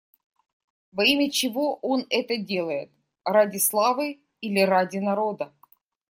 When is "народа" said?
4.97-5.53